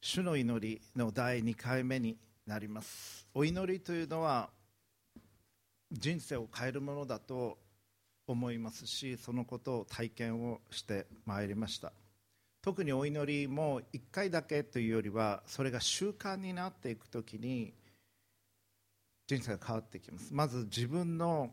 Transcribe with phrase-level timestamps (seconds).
[0.00, 3.26] 主の祈りの第2回目になります。
[3.34, 4.50] お祈りというのは
[5.90, 7.58] 人生を変えるものだと
[8.26, 11.92] 思いますしそのことを体験をしてまいりました。
[12.62, 17.72] 特にお祈りも1回だけというよりはそれが習慣になっていくときに
[19.28, 20.34] 人生が変わってきます。
[20.34, 21.52] まず自分の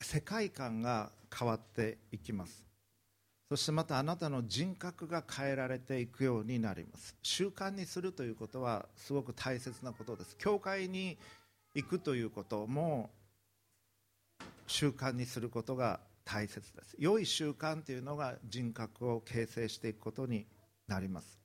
[0.00, 2.67] 世界観が変わっていきます。
[3.50, 7.16] そしてまたあなたの人格が変えられていくようになります。
[7.22, 10.36] 習慣にするということはすごく大切なことです。
[10.36, 11.16] 教会に
[11.74, 13.08] 行くということも
[14.66, 16.94] 習慣にすることが大切です。
[16.98, 20.46] 良い習慣というのが人格を形成していくことに
[20.86, 21.38] なります。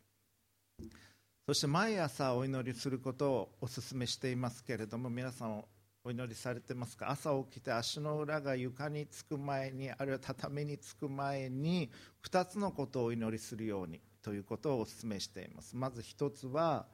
[1.45, 5.63] そして毎朝お祈りすることをお勧めしていますけれども皆さん
[6.05, 7.09] お祈りされてますか？
[7.09, 11.89] 朝起きて足の裏が床につく前にあるいは畳につく前に
[12.29, 15.77] 2つのことをお祈りするようにということをお勧めしています。
[15.77, 16.87] まず1つは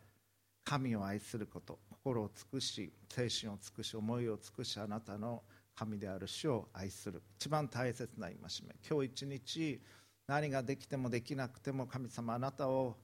[0.64, 5.42] 神を愛すること心を尽くし精神を尽くし思いを尽くしあなたの
[5.76, 7.24] 神である主を愛する。
[7.40, 8.36] 一番大切な戒
[8.68, 8.76] め。
[8.88, 9.82] 今日一日
[10.28, 12.96] 何ができてもできなくても神様あなたを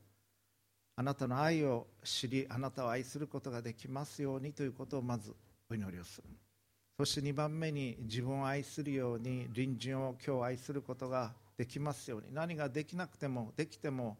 [0.97, 5.35] あなたの愛を知りあなたを愛することができますようにということをまず
[5.69, 6.27] お祈りをする。
[6.97, 12.27] そして2番目に自分を愛するように隣人を今日愛することができますように。
[12.33, 14.17] 何ができなくてもできても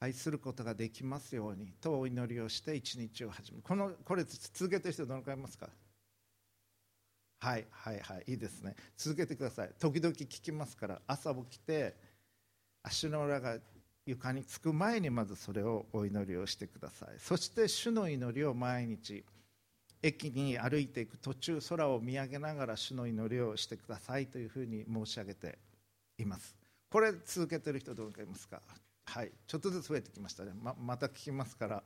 [0.00, 1.72] 愛することができますように。
[1.80, 5.68] とお祈りをして一日を始めこのこれ続けてる人どのくらいいますか？
[7.38, 8.74] はいはいはいいいですね。
[8.96, 9.70] 続けてください。
[9.78, 11.00] 時々聞きますから。
[11.06, 11.94] 朝起きて
[12.82, 13.58] 足の裏が
[14.06, 17.08] 床につく前にまずそれをお祈りをしてください。
[17.18, 19.24] そして主の祈りを毎日
[20.06, 25.58] 駅に歩いていく途中空を見上げながら主の祈りをしてくださいというふうに申し上げて
[26.18, 26.56] います。
[26.88, 28.60] これ続けてる人どのくらいいますか？
[29.06, 29.32] はい。
[29.46, 30.52] ちょっとずつ増えてきましたね。
[30.54, 31.82] ままた聞きますから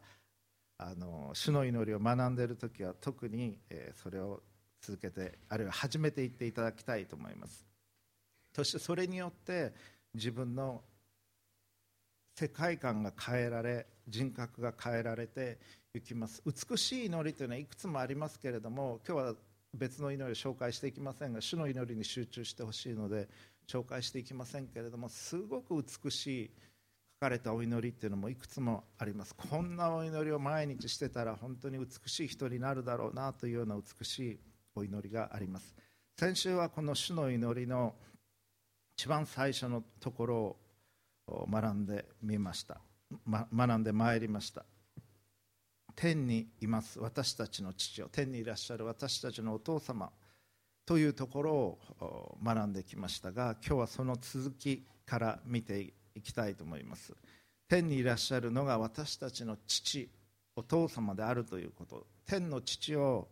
[0.77, 4.43] あの主の祈りを学んでいる時は特に、えー、それを
[4.83, 7.67] 続けてあるいは始めていっていただきたいと思います。
[8.55, 9.73] そしてそれによって
[10.15, 10.83] 自分の
[12.37, 15.59] 世界観が変えられ人格が変えられて
[15.93, 16.41] いきます。
[16.47, 19.35] 美しい祈りというのはいくつもありますけれども今日は
[19.75, 23.29] 別の祈りを紹介していきませんが主の祈りに集中してほしいので
[23.69, 26.51] 紹介していきませんけれどもすごく美しい
[27.21, 29.35] 書かれたお祈りっていうのもいくつもあります。
[29.35, 34.41] こんなお祈りを毎日してたら本当に美しい人になるだろうなというような美しい
[34.77, 35.75] お祈りがあります。
[36.17, 37.95] 先週はこの主の祈りの
[38.97, 40.57] 一番最初のところ
[41.27, 42.81] を学んでみました、
[43.27, 44.65] ま、学んでまいりました。
[45.97, 46.99] 天にいます。
[46.99, 50.11] 私たちの父を天にいらっしゃる私たちのお父様
[50.87, 57.15] というところを学んできましたが今日はその続きから見ていきたいと思います。
[57.69, 60.11] 天にいらっしゃるのが私たちの父
[60.57, 62.07] お父様であるということ。
[62.27, 63.29] 天の父を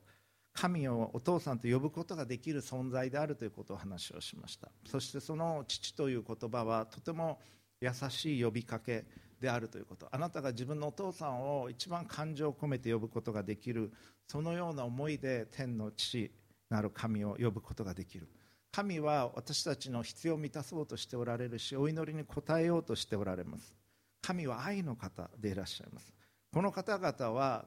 [0.52, 4.68] 神をお父さんと呼ぶことができる存在であるということを話をしました。
[4.86, 7.40] そしてその父という言葉はとても
[7.80, 9.04] 優しい呼びかけ
[9.40, 10.08] であるということ。
[10.10, 13.92] あなたが自分のお父さんを一番感情を込めて呼ぶことができる。
[14.26, 16.30] そのような思いで天の父
[16.68, 18.28] なる神を呼ぶことができる。
[18.72, 23.74] 神は私たちの必要を満たそうとしておられるしお祈りに応えようとしておられます。
[24.20, 26.12] 神は愛の方でいらっしゃいます。
[26.52, 27.64] この方々は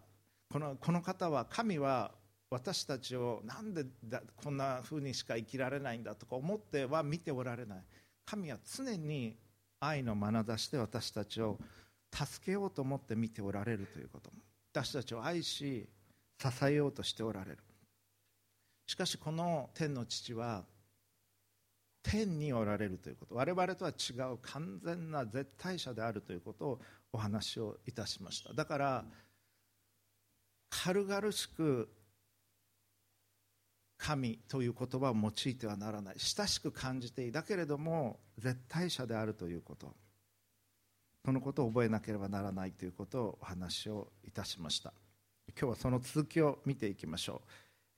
[0.52, 2.12] このこの方は神は
[2.50, 7.84] 私たちをなんでだこんな風にしか生きられないんだとか思っては見ておられない。
[8.26, 9.38] 神は常に
[9.82, 11.60] 愛の眼差しで私たちを
[12.14, 14.32] 助けようと思って見ておられるということ。
[14.72, 15.90] 私たちを愛し
[16.40, 17.58] 支えようとしておられる。
[18.88, 20.64] しかしこの天の父は
[22.04, 23.36] 天におられるということ。
[23.36, 26.82] 我々とは違う完全な絶対者であるということを
[27.12, 28.54] お話をいたしました。
[28.54, 29.06] だから
[30.70, 31.90] 軽々しく
[34.02, 36.16] 神という言葉を用いてはならない。
[36.18, 37.32] 親しく感じていい。
[37.32, 39.94] だけれども絶対者であるということ。
[41.24, 44.92] そのことを覚えなければならないということをお話をいたしました。
[45.50, 47.50] 今日はその続きを見ていきましょう、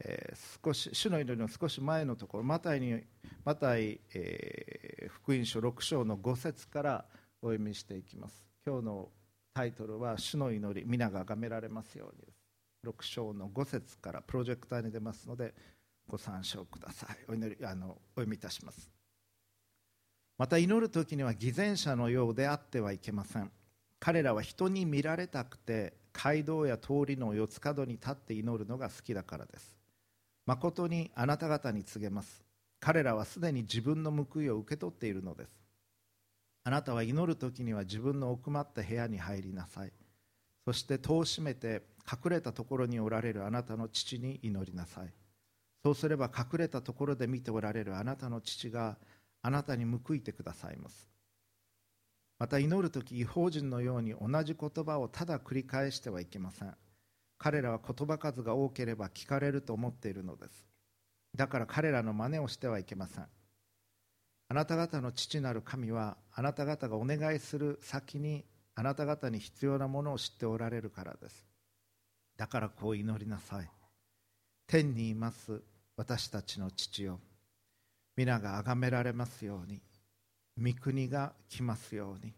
[0.03, 3.01] えー、少し主の祈りの少し前のところマタイに
[3.45, 7.05] マタイ、えー、福音書6章の5節から
[7.41, 8.43] お読みしていきます。
[8.65, 9.09] 今日の
[9.53, 12.43] タイトルは「主の祈り皆が崇められますように」です。
[12.85, 15.53] 6章の5節からプロジェクターに出ますので
[16.07, 17.17] ご参照ください。
[17.27, 18.89] お祈りあのお読みいたします。
[20.37, 23.51] また祈る時には偽善者のようであってはいけません。
[23.99, 29.75] 彼らは人に見られたくて街道や通りの四つ角に立って祈るのが好きだからです。
[30.45, 32.43] 誠にあなた方に告げます。
[32.79, 35.49] 彼らはすでに自分の報いを受け取っているのです。
[36.65, 39.93] あなたは祈る時には自分の奥まった部屋に入りなさい。
[40.65, 45.13] そして戸を閉めて隠れたところにおられるあなたの父に祈りなさい。
[45.83, 48.97] そうすれば隠れたところで見ておられるあなたの父が
[49.41, 51.09] あなたに報いてくださいます。
[52.39, 56.73] また祈る時違法人のように同じ言葉をただ繰り返してはいけません。
[57.37, 60.65] 彼らは言葉数が多ければ聞かれると思っているのです。
[61.35, 63.25] だから彼らの真似をしてはいけません。
[64.47, 68.45] あなた方の父なる神はあなた方がお願いする先に
[68.75, 71.45] あなた方に必要なものを知っておられるからです。
[72.37, 73.69] だからこう祈りなさい。
[74.67, 75.61] 天にいます。
[75.95, 77.19] 私たちの父よ。
[78.15, 79.81] 皆が崇められますように。
[80.57, 82.33] 御国が来ますように。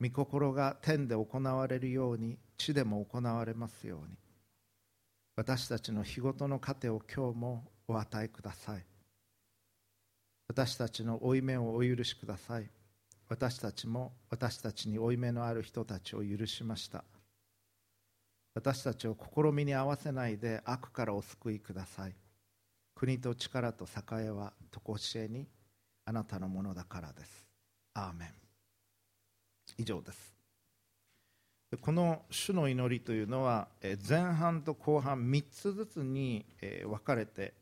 [0.00, 2.38] 御心が天で行われるように。
[2.56, 4.16] 地でも行われますように。
[5.36, 8.84] 私たちの日ごとの糧を今日もお与えください。
[10.48, 12.68] 私たちの負い目をお許しください。
[13.28, 17.04] 私たちも私たちに負い目のある人たちを許しました。
[18.54, 22.14] 私たちを試みに合わせないで悪からお救いください。
[23.02, 24.52] 国と力と栄えは
[24.86, 25.48] 常しえに
[26.04, 27.48] あなたのものだからです。
[27.94, 28.28] アーメン。
[29.76, 30.36] 以上です。
[31.80, 33.66] この主の祈りというのは
[34.08, 37.54] 前半と後半3つずつに分かれて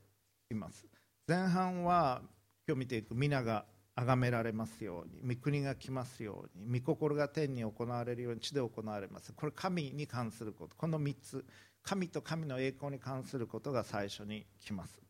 [0.51, 0.85] います。
[1.27, 2.21] 前半は
[2.69, 3.65] 今日見ていく皆が
[3.97, 9.33] 崇められますように御国が来ますように御心が天に行われるように地で行われます。
[9.33, 10.77] これ神に関すること。
[10.77, 11.43] この3つ。
[11.83, 15.01] 神と神の栄光に関することが最初に来ます。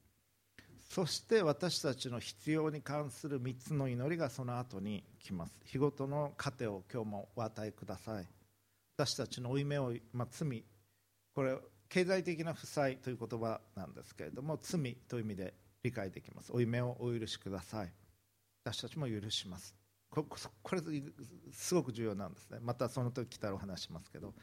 [0.90, 5.54] そして私たちの必要に関する3つの祈りがその後に来ます。
[5.64, 8.26] 日ごとの糧を今日もお与えください。
[8.96, 10.64] 私たちの負い目を、まあ、罪。
[11.32, 11.56] これ
[11.88, 15.54] 経済的な負債という言葉なんですけれども罪という意味で
[15.84, 16.52] 理解できます。
[16.52, 17.92] 負い目をお許しください。
[18.64, 19.76] 私たちも許します。
[20.10, 20.26] こ
[20.72, 20.82] れ
[21.52, 22.58] すごく重要なんですね。
[22.60, 24.34] またその時来たらお話しますけど。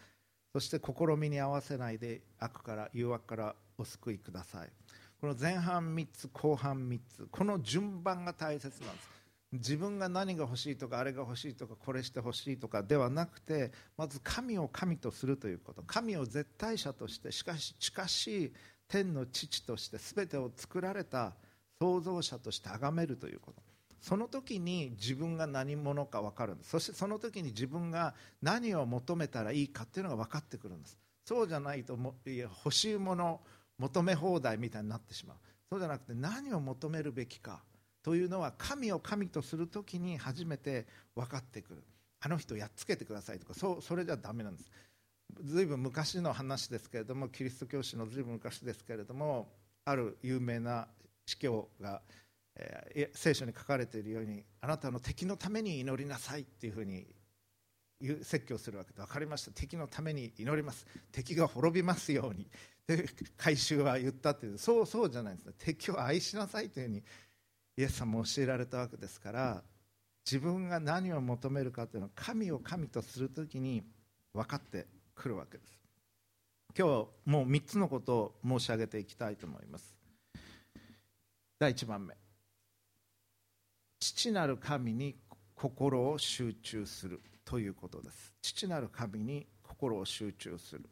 [0.54, 4.70] そして試みに合わせないで悪から誘惑からお救いください。
[5.20, 9.10] この前半3つ後半3つこの順番が大切なんです。
[9.54, 15.82] 自分が何が欲しいとかあれが欲しいとかこれして欲しいとかではなくてまず神を神とするということ。
[15.84, 18.54] 神を絶対者としてしかし近しい
[18.88, 21.34] 天の父として全てを作られた
[21.80, 23.62] 創造者として崇めるということ。
[24.00, 26.70] その時に自分が何者か分かるんです。
[26.70, 30.98] そしてその時に自分が何を求めたらいいかっていうのが分かってくるんです。
[31.26, 33.42] そうじゃないともいや欲しいもの
[33.78, 35.38] 求め放題みたいになってしまう。
[35.70, 37.62] そうじゃなくて何を求めるべきか。
[38.04, 41.84] というのは神を神とする時に初めて分かってくる。
[42.20, 43.54] あの人やっつけてくださいとか。
[43.54, 44.72] そうそれじゃだめなんです。
[45.44, 49.50] ずいぶん昔の話ですけれどもキリスト教師のずいぶん昔ですけれども
[49.86, 50.88] ある有名な
[51.26, 52.02] 司教が、
[52.56, 57.06] えー、聖書に書かれているようにあなたの敵のために祈りなさいっていうふうに
[58.22, 59.52] 説教するわけで分かりました。
[59.52, 60.86] 敵のために祈ります。
[61.12, 62.48] 敵が滅びますように。
[63.38, 67.04] 回収は言ったっていうそうそうじゃないです敵を愛しなさいというふうに
[67.76, 69.64] イエス様も教えられたわけですから
[70.26, 73.84] 自分が何を求めるかというのは神を神とするときに
[74.34, 75.78] 分かってくるわけです。
[76.78, 79.96] 今日もう3つのことを申し上げていきたいと思います。
[81.58, 82.14] 第1番目。
[84.00, 85.16] 父なる神に
[85.56, 88.34] 心を集中するということです。
[88.42, 90.88] 父なる神に心を集中する。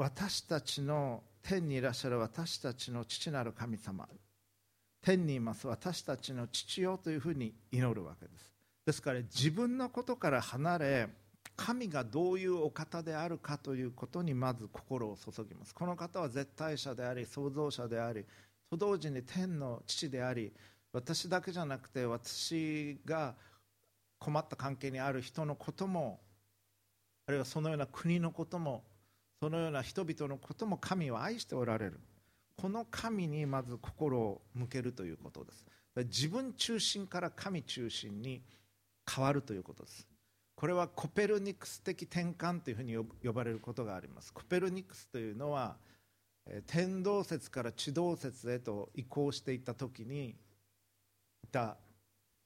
[0.00, 4.08] 私たちの天にいらっしゃる私たちの父なる神様。
[5.02, 5.66] 天にいます。
[5.66, 8.54] 私たちの父よというふうに祈るわけです。
[8.86, 11.08] ですから自分のことから離れ
[11.54, 15.74] 神がどういうお方であるかということにまず心を注ぎます。
[15.74, 18.24] この方は絶対者であり創造者であり
[18.70, 20.50] と同時に天の父であり
[20.94, 23.34] 私だけじゃなくて私が
[24.18, 26.20] 困った関係にある人のことも
[27.26, 28.82] あるいはそのような国のことも
[29.40, 32.00] そのような人々のことも神は愛しておられる。
[32.56, 35.66] この神にまず心を向けるということです。
[35.96, 38.42] 自分中心から神中心に
[39.10, 40.06] 変わるということです。
[40.54, 44.30] これはコペルニクス的転換というふうに呼ばれることがあります。
[44.30, 45.76] コペルニクスというのは
[46.66, 50.36] 天動説から地動説へと移行していった時に
[51.42, 51.78] いた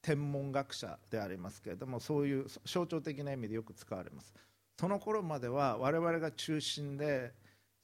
[0.01, 4.33] 天文学者でありますけれどもそういう象徴的な意味でよく使われます。
[4.78, 7.33] その頃までは我々が中心で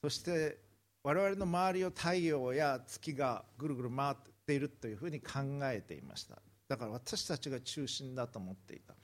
[0.02, 0.59] そして
[1.02, 4.14] 我々の周りを太陽や月がぐるぐる回っ
[4.47, 6.37] ているというふうに考えていました。
[6.68, 8.94] だから私たちが中心だと思っていた。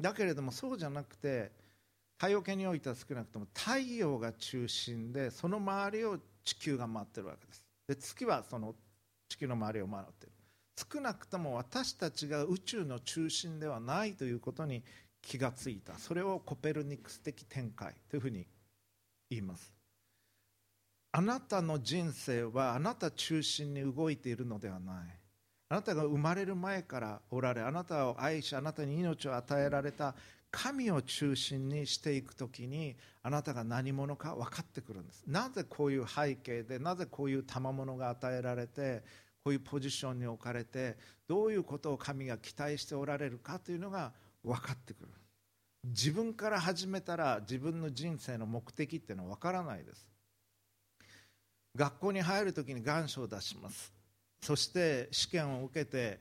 [0.00, 1.52] だけれどもそうじゃなくて
[2.18, 7.62] 太陽系においては少なくとも太陽が中心でその周りを地球が回ってるわけです。
[7.88, 8.74] で月はその
[9.28, 10.32] 地球の周りを回っている。
[10.94, 14.82] 少なくとも私たちが宇宙の中心ではないということに
[15.22, 15.96] 気がついた。
[15.96, 18.46] それをコペルニクス的展開というふうに
[19.30, 19.72] 言います。
[21.12, 25.22] あなたの人生はあなた中心に動いているのではない。
[25.68, 30.14] あなたが生まれる前からおられあなたを愛しあなたに命を与えられた
[30.50, 35.24] 神を中心にしていくときにあなたが何者か分かってくるんです。
[35.26, 39.02] なぜこういう背景でなぜこういう賜物が与えられて
[39.44, 44.12] こういうポジションに置かれてどういうことを神が期待しておられるかというのが
[44.44, 45.08] 分かってくる。
[45.84, 50.08] 自分から始めたら自分の人生の目的っていうのは分からないです。
[51.74, 53.92] 学校に入るときに願書を出します。
[54.42, 56.20] そして試験を受けて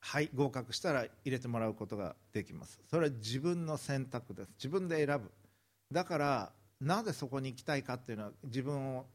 [0.00, 2.80] はい合格したら入れてもらうことができます。
[2.90, 4.50] それは自分の選択です。
[4.56, 5.30] 自分で選ぶ。
[5.92, 9.06] だからなぜそこに行きたいかっていうのは自分を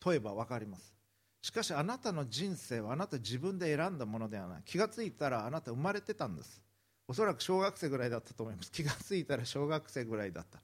[0.00, 0.94] 問えば分かります。
[1.42, 4.62] しかしあなたの人生はあなた自分で選んだものではない。
[4.64, 6.62] 気がついたらあなた生まれてたんです。
[7.08, 8.70] おそらく小学生ぐらいだったと思います。
[8.70, 10.60] 気がついたら小学生ぐらいだった。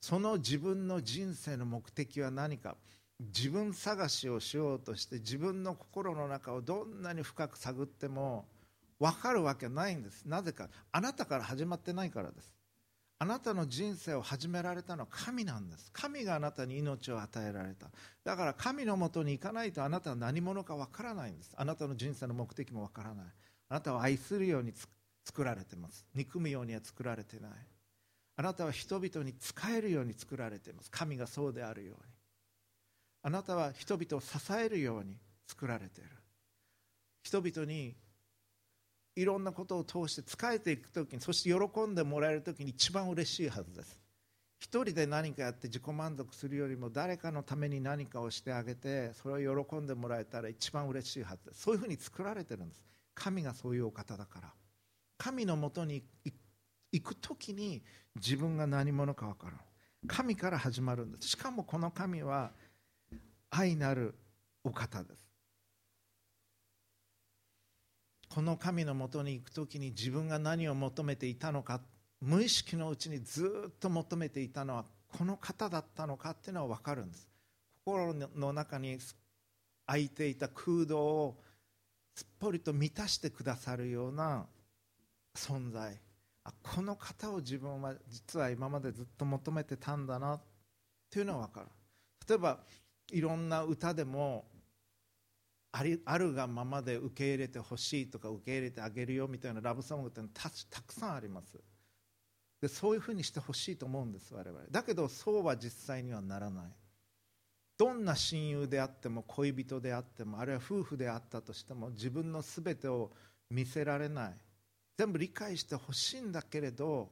[0.00, 2.76] その自分の人生の目的は何か。
[3.20, 8.46] 自分探しをしようとして自分の心の中をどんなに深く探っても
[8.98, 10.24] 分かるわけないんです。
[10.24, 10.68] なぜか。
[10.90, 12.50] あなたから始まってないからです。
[13.22, 15.90] あなたの人生を始められたのは神なんです。
[15.92, 17.90] 神があなたに命を与えられた。
[18.24, 21.52] だから神のもとに行かないとあなたは何者か分からないんです。
[21.54, 23.26] あなたの人生の目的も分からない。
[23.68, 24.72] あなたは愛するように
[25.22, 26.06] 作られてます。
[26.14, 27.50] 憎むようには作られてない。
[28.36, 30.90] あなたは人々に仕えるように作られています。
[30.90, 32.00] 神がそうであるように。
[33.22, 36.10] あなたは人々を支えるように作られている。
[37.22, 37.94] 人々に
[39.16, 43.98] いろんなことを通して仕えていく時にそして喜んでもらえる時に一番嬉しいはずです。
[44.58, 51.62] 一人で何かやって自己満足するよりも誰かのために何かをしてあげてそれを喜んでもらえたら一番嬉しいはずです。
[51.62, 52.82] そういうふうに作られてるんです。
[53.14, 54.52] 神がそういうお方だから。
[55.18, 56.02] 神のもとに
[56.92, 57.82] 行く時に
[58.16, 59.60] 自分が何者か分からん。
[60.06, 61.28] 神から始まるんです。
[61.28, 62.52] しかもこの神は
[63.50, 64.14] 愛なる
[64.62, 65.29] お方です。
[68.32, 71.80] この神のもとに行く時に自分が何を求めていたのか
[72.20, 74.84] 無意識のうちにずっと求めていたのは
[75.18, 77.28] この方だったのかっていうのは分かるんです。
[77.84, 78.98] 心の中に
[79.86, 81.40] 空いていた空洞を
[82.14, 84.46] すっぽりと満たしてくださるような
[85.34, 85.98] 存在。
[86.44, 90.40] あこの方を自分は実は今までずっと求めてたんだなっ
[91.10, 91.66] ていうのは分かる。
[92.28, 92.60] 例えば
[93.10, 94.44] いろんな歌でも
[95.72, 101.58] ありあるがままで受け入れてほしいとか受け入れてあげるよみたいなラブソングってたたくさんあります。
[102.60, 104.60] でそういうふうにしてほしいと思うんです我々。
[104.70, 106.64] だけどそうは実際にはならない。
[107.78, 113.12] どんな親友であっても恋人であってもあるいは夫婦であったとしても自分の全てを
[113.48, 114.34] 見せられない。
[114.98, 117.10] 全部理解してほしいんだけれど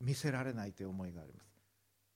[0.00, 1.46] 見せられないという思いがあります。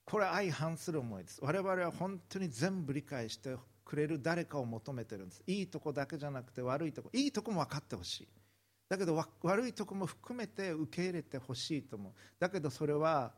[0.05, 1.41] これは相反する思いです。
[1.43, 3.57] 我々は本当に全部理解して
[3.87, 5.43] くれる誰かを求めてるんです。
[5.47, 7.11] いいとこだけじゃなくて悪いとこ。
[7.13, 8.29] いいとこも分かってほしい。
[8.89, 12.13] だけど悪いとこも含めて受け入れてほしいと思う。
[12.39, 13.33] だけどそれは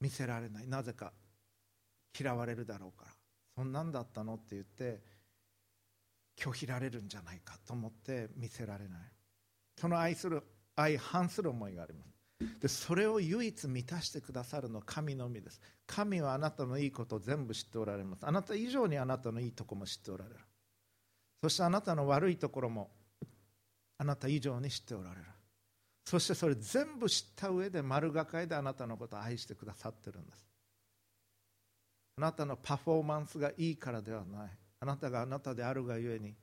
[0.00, 0.68] 見せられない。
[0.68, 1.12] なぜか
[2.18, 3.12] 嫌われるだろうから。
[3.56, 5.00] そんなんだったのって言って
[6.38, 9.00] 拒否られるんじゃないかと思って見せられない。
[9.76, 10.42] その愛する
[10.76, 12.15] 相反する思いがあります。
[12.60, 15.60] でそれを唯一満たしてくださるのは神のみです。
[15.86, 18.26] 神はあなたのいいことを全部知っておられます。
[18.26, 20.36] あなた以上にあなたのいいとこも知っておられる。
[21.42, 22.90] そしてあなたの悪いところも
[23.98, 25.22] あなた以上に知っておられる。
[26.04, 30.46] そしてそれ全部知った上で丸がかりであなたのことを愛してくださってるんです。
[32.18, 34.50] あなたのパフォーマンスがいいからではない。
[34.80, 36.34] あなたがあなたであるがゆえに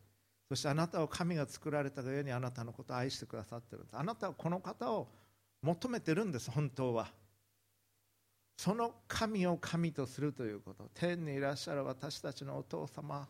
[0.49, 3.95] そしてあなたを神が作られたがゆえにあなたのことを愛してくださってるんです。
[3.95, 5.07] あなたはこの方を
[5.63, 7.07] 求めてるんです本当は。
[8.57, 10.89] その神を神とするということ。
[10.93, 13.27] 天にいらっしゃる私たちのお父様。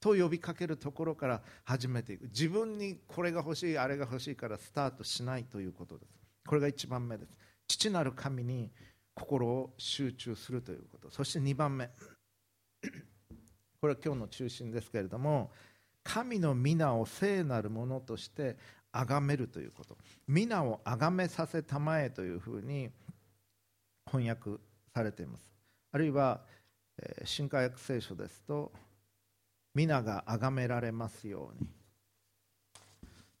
[0.00, 2.24] と呼びかけるところから始めていく。
[2.26, 6.12] 自分にこれが欲しいあれが欲しいからスタートしないということです。
[6.46, 7.36] これが1番目です。
[7.66, 8.70] 父なる神に
[9.14, 11.10] 心を集中するということ。
[11.10, 11.90] そして2番目。
[13.80, 15.50] これは今日の中心ですけれども
[16.02, 18.56] 神の皆を聖なるものとして
[19.04, 19.96] 崇めるということ。
[20.26, 22.90] 皆を崇めさせたまえというふうに
[24.06, 24.60] 翻訳
[24.94, 25.52] されています。
[25.92, 26.40] あるいは、
[26.98, 28.72] え、新科学聖書ですと
[29.74, 31.68] 皆が崇められますように。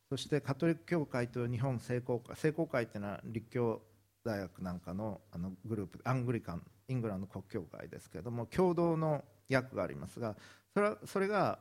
[0.08, 2.36] そしてカトリック教会と日本聖公会。
[2.36, 3.82] 聖公会というのは立教
[4.24, 10.36] 大学なんかのあのグループアングリカンイングランド国教会ですけれども共同の訳がありますが
[10.74, 11.58] それはそれが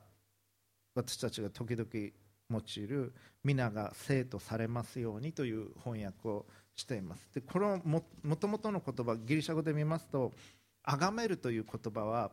[0.95, 1.87] 私たちが時々
[2.49, 7.29] 用いる皆が生とされますようにという翻訳をしています。
[7.33, 10.31] でこのもともとの言葉ギリシャ語で見ますと
[10.83, 12.31] 崇めるという言葉は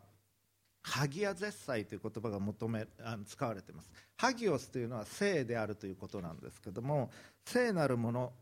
[0.83, 3.91] ハギア絶祭という言葉が求めあの使われています。
[4.17, 7.11] ハギオスというのは聖であるということなんですけども
[7.45, 8.33] 聖なるもの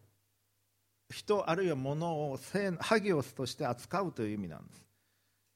[1.10, 4.86] 人あるいは物を聖ハギオスとして扱うという意味なんです。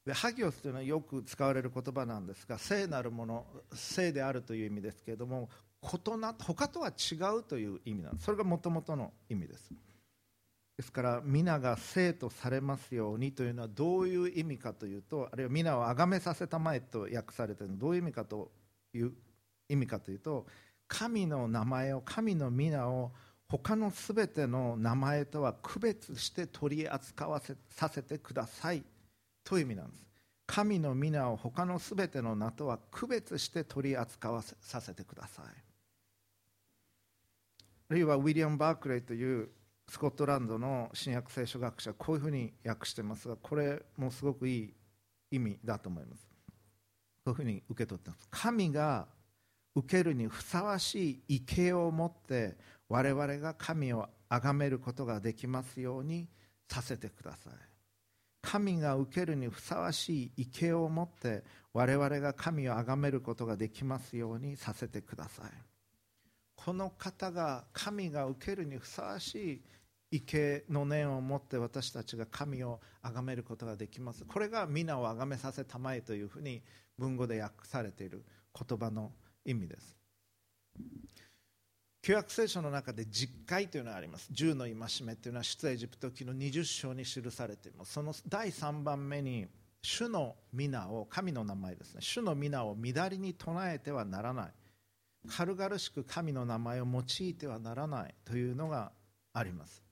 [0.05, 5.49] でハギオスというのはよく使われる言葉なんですが聖なるもの聖であるという意味ですけれども
[5.85, 9.71] 異な他とは違うという意味なんですそれがもともとの意味です。
[10.77, 18.51] ですから皆が生とされますようにというのはどういう意味かというとあるいは皆を崇めさせたまえと訳されているのはどういう意味かと
[18.93, 19.13] いう
[19.69, 20.47] 意味かというと
[20.89, 23.13] 神の名前を神の皆を
[23.49, 28.83] 他のすべての名前とは区別して取り扱わせさせてください
[29.45, 30.05] という意味なんです。
[30.47, 35.64] 神の皆を他のすべての名とは区別して取り扱わせさせてください。
[37.91, 39.49] るいはウィリアム・バークレイという
[39.89, 44.75] スコットランドの新約聖書学者こういうふうに訳していますがこれもすごくいい
[45.31, 46.27] 意味だと思います。
[47.25, 48.29] こういうふうに受け取ってます。
[48.31, 49.07] 神が
[49.75, 52.57] 受けるにふさわしい畏敬を持って
[52.89, 56.29] 我々が神を崇めることができますように
[56.69, 57.53] させてください。
[58.43, 65.74] 神が受けるにふさわしい畏敬を持って我々が神を崇めることができますようにさせてください。
[66.65, 69.63] この方が神が受けるにふさわしい
[70.11, 74.25] 畏敬の念を持って私たちが神を崇めることができます。
[74.25, 76.63] これが皆を崇めさせたまえというふうに
[76.97, 78.25] 文語で訳されている
[78.59, 79.13] 言葉の
[79.45, 79.95] 意味です。
[82.01, 84.33] 旧約聖書の中で実会というのがあります。
[84.33, 87.93] 10の戒めというのは出エジプト記の20章に記されています。
[87.93, 89.49] その第3番目に
[89.83, 92.01] 主の皆を神の名前ですね。
[92.01, 94.53] 主の皆を乱りに唱えてはならない。
[95.29, 98.93] 軽々しく神の名前を用いてはならないというのが
[99.33, 99.83] あります。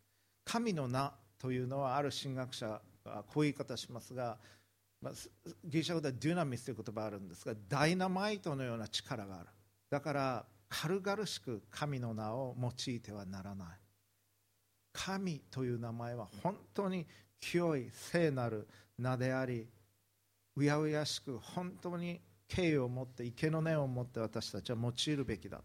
[0.44, 4.38] 神の名というのはある神学者がこういう言い方しますが、
[5.00, 5.12] まあ、
[5.64, 9.48] ギリシャ語ではデュナミスという言葉があるんですがダイナマイトのような力がある。
[9.90, 13.68] だから軽々しく神の名を用いてはならない。
[14.92, 17.06] 神という名前は本当に
[17.40, 19.66] 清い聖なる名であり
[20.56, 22.20] うやうやしく本当に
[22.54, 25.62] 敬意を持って池の根を持って私たちは用いるべきだ。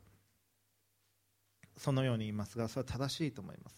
[1.75, 3.75] そのように言いますがそれは正しいと思います。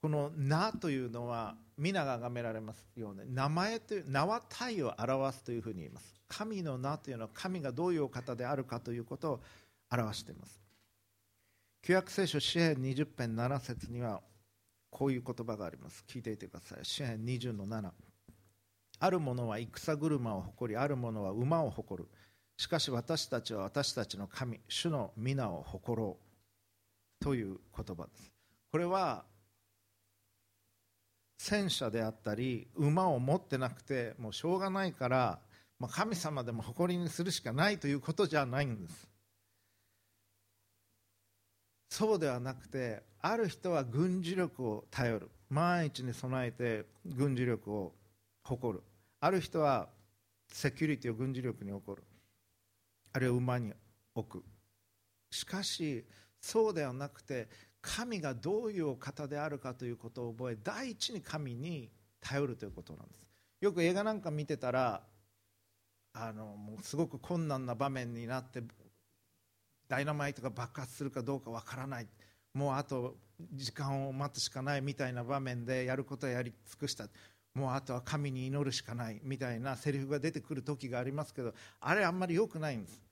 [0.00, 6.14] この「名」というのは皆が崇められますよね名前という名は体を表すというふうに言います。
[6.26, 9.42] 神の名というのは神がどういうお方であるかということを
[9.90, 10.58] 表しています。
[11.82, 14.22] 旧約聖書詩篇20編7節には
[14.90, 16.02] こういう言葉があります。
[16.08, 16.84] 聞いていてください。
[16.84, 17.92] 詩篇20の7
[19.00, 22.08] ある者は戦車を誇りある者は馬を誇る。
[22.56, 26.16] しかし私たちは私たちの神主の皆を誇ろ
[27.20, 28.32] うという言葉です。
[28.72, 29.24] これは
[31.38, 35.38] 戦車であったり馬を持ってなくてもうしょうがないから、
[35.78, 39.08] まあ、神様でも誇りにするしかないということじゃないんです。
[41.90, 45.30] そうではなくてある人は軍事力を頼る。
[45.48, 47.94] 万一に備えて軍事力を
[48.44, 48.82] 誇る。
[49.20, 49.88] ある人は
[50.48, 52.04] セキュリティを軍事力に起こる。
[53.12, 53.72] あるいは馬に
[54.14, 54.44] 置く。
[55.30, 56.04] しかし
[56.40, 57.48] そうではなくて
[57.80, 63.26] 神がどういうお方であるかということを覚え第一に神に頼るということなんです。
[63.60, 65.02] よく映画なんか見てたら
[66.12, 68.62] あのもうすごく困難な場面になって
[69.88, 72.06] ダイナマイトが爆発するかどうかわからない。
[72.54, 73.16] もうあと
[73.52, 77.08] 時間を待つしかないみたいな場面でやることはやり尽くした。
[77.54, 83.02] もうあとは神に祈るしかないみたいなセリフが出てくる時がありますけどあれあんまり良くないんです。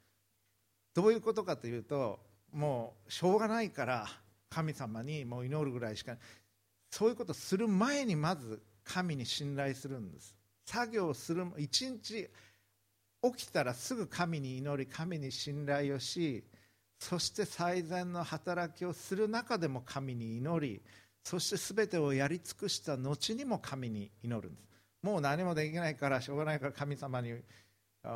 [0.95, 2.21] どういうことかというと
[2.53, 4.07] もうしょうがないから
[4.49, 6.17] 神様にもう祈るぐらいしか
[6.91, 10.37] そういうことする前にまず神に信頼するんです。
[10.65, 12.29] 作業する一日
[13.23, 16.45] 起きたらすぐ神に祈り神に信頼をし
[16.99, 20.83] そして最善の働きをする中でも神に祈り
[21.27, 24.69] そして全てをやり尽くした後にも神に祈るんです。
[25.03, 27.35] もう何もできないからしょうがないから神様に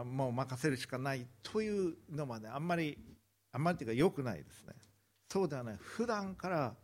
[0.05, 2.97] もう任せるしかないというのはねあんまり
[3.51, 4.75] あんまりというか良くないですね。
[5.29, 5.77] そうではない。
[5.81, 6.77] 普段から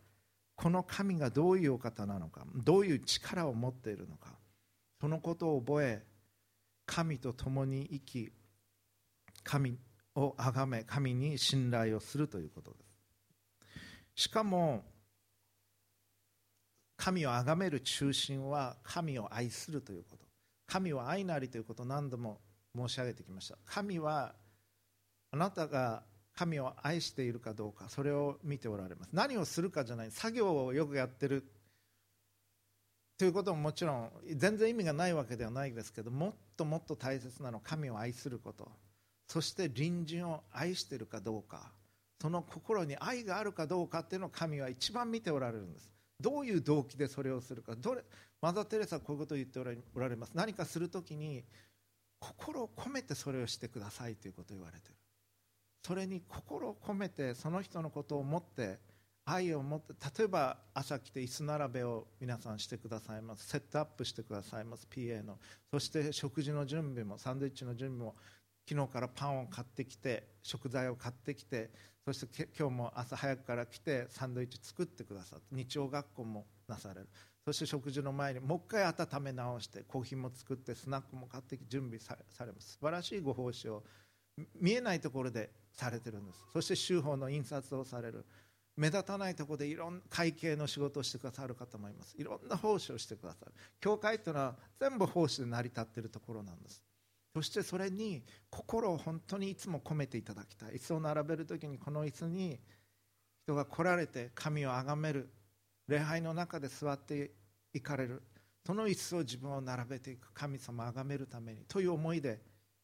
[0.56, 4.30] この神がどういうお方なのかどういう力を持っているのか
[5.00, 6.02] そのことを覚え
[6.86, 8.32] 神と共に生き
[9.44, 9.78] 神
[10.16, 12.78] を崇め神に信頼をするということで
[14.16, 14.24] す。
[14.24, 14.82] しかも
[17.06, 20.26] 神を崇める中心は神を愛するということ。
[20.66, 22.40] 神は愛なりということを何度も
[22.76, 23.56] 申し上げてきました。
[23.64, 24.34] 神は
[25.30, 26.02] あなたが
[26.34, 29.10] 神を愛しているかどうかそれを見ておられます。
[29.12, 30.10] 何をするかじゃない。
[30.10, 31.44] 作業をよくやってる。
[33.18, 38.68] ということももちろん全然意味がないわけではないですけどもっともっと大切なのは神を愛すること。
[39.28, 41.70] そして隣人を愛しているかどうか。
[42.20, 45.95] その心に愛があるかどうかっていうのを神は一番見ておられるんです。
[46.20, 47.74] どういう動機でそれをするか。
[47.76, 48.02] どれ
[48.40, 49.64] マザー・テレサはこういうことを言ってお
[50.00, 50.32] られます。
[50.34, 51.44] 何かするときに
[52.18, 54.96] 心を込めてそれをしてくださいということを言われている。
[55.86, 58.78] それに心を込めてその人のことを思って
[59.24, 63.46] 愛を持って例えば朝来て椅子並べを皆さんしてくださいます。
[63.46, 64.86] セットアップしてくださいます。
[64.90, 65.38] PA の。
[65.70, 68.16] そして食事の準備もサンドイッチの準備も
[68.68, 71.70] 昨日からパンを買ってきて食材を買ってきて
[72.06, 77.08] そして今日も朝早くから来てサンドイッチ作ってくださって日曜学校もなされる。
[77.44, 82.14] そして食事の前にもう一回温め直してコーヒーも作ってスナックも買って準備さ
[82.44, 82.74] れます。
[82.74, 83.82] 素晴らしいご奉仕を
[84.60, 86.38] 見えないところでされてるんです。
[86.52, 88.24] そして州法の印刷をされる。
[88.76, 92.14] 目立たないところでいろんな会計の仕事をしてくださる方もいます。
[92.16, 93.52] いろんな奉仕をしてくださる。
[93.80, 96.84] 教会というのは全部奉仕で成り立っているところなんです。
[97.36, 100.76] そしてそれに心を本当にいつも込めていただきたい。
[100.76, 102.58] 椅子を並べる時にこの椅子に
[103.44, 105.28] 人が来られて神を崇める。
[105.86, 107.32] 礼拝の中で座って
[107.74, 108.22] いかれる。
[108.66, 110.32] その椅子を自分を並べていく。
[110.32, 112.40] 神様を崇めるためにという思いで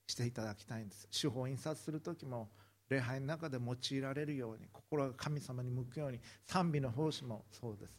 [0.06, 1.08] していただきたいんです。
[1.18, 2.50] 手法を印刷する時も
[2.90, 6.20] 礼拝の中で用いられるように心が神様に向くように。
[6.44, 7.98] 賛美の奉仕もそうです。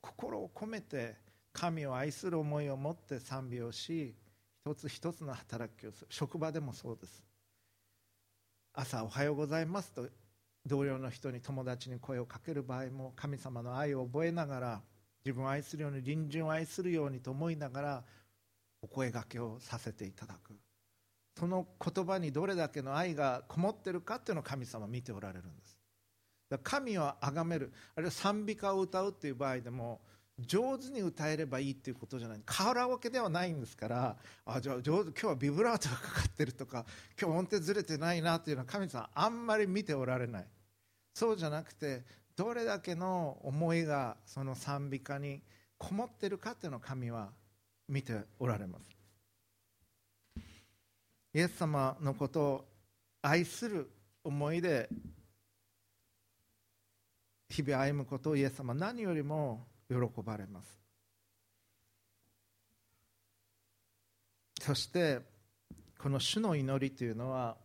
[0.00, 1.16] 心を込めて
[1.52, 4.14] 神を愛する思いを持って賛美をし
[4.64, 6.06] 一つ一つの働きをする。
[6.08, 7.24] 職場でもそうです。
[8.72, 10.08] 朝おはようございますと
[10.64, 14.82] 同僚の人に友達に声をかける場合も神様の愛を覚えながら
[15.24, 18.04] 自分を愛するように隣人を愛するようにと思いながら
[18.80, 20.54] お声がけをさせていただく。
[21.36, 25.76] その言葉にどれだけの愛がこもってるかっていうのを神様は見ておられるんです。
[26.62, 30.00] 神を崇めるあるいは賛美歌を歌うっていう場合でも
[30.46, 32.40] 上手に歌えればいいっていうことじゃない。
[32.44, 36.84] カラオケではないんですからあじゃあ上手今日はビブラートがかかってるとか
[37.20, 40.46] 今日音程ずれてないなっていうのは神様あんまり見ておられない。
[41.14, 42.04] そうじゃなくて
[42.36, 45.42] どれだけの思いがその賛美歌に
[45.78, 47.30] こもってるかっていうのを神は
[47.88, 48.90] 見ておられます。
[51.34, 52.64] イエス様のことを
[53.22, 53.90] 愛する
[54.24, 54.88] 思いで
[57.48, 60.80] 日々歩むことをイエス様何よりも喜ばれます。
[64.60, 65.20] そして
[65.98, 67.56] この主の祈りというのは